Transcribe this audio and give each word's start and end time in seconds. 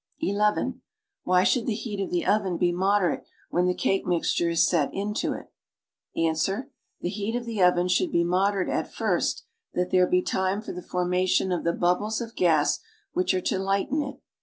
(n) 0.19 0.81
Why 1.25 1.43
should 1.43 1.67
the 1.67 1.75
heat 1.75 2.01
of 2.01 2.09
the 2.09 2.25
oven 2.25 2.57
be 2.57 2.71
moderate 2.71 3.23
when 3.51 3.67
the 3.67 3.75
cake 3.75 4.03
mixture 4.03 4.49
is 4.49 4.67
set 4.67 4.91
into 4.91 5.33
it? 5.33 5.53
Ans. 6.17 6.43
The 7.01 7.09
heat 7.09 7.35
of 7.35 7.45
the 7.45 7.61
oven 7.61 7.87
should 7.87 8.11
be 8.11 8.23
moderate 8.23 8.67
at 8.67 8.91
first 8.91 9.45
that 9.75 9.91
there 9.91 10.07
be 10.07 10.23
time 10.23 10.59
for 10.63 10.71
the 10.73 10.81
formalioTi 10.81 11.55
of 11.55 11.63
llie 11.63 11.77
bidjbles 11.77 12.19
of 12.19 12.35
gas 12.35 12.79
which 13.13 13.35
are 13.35 13.41
to 13.41 13.59
lighten 13.59 14.01
it. 14.01 14.19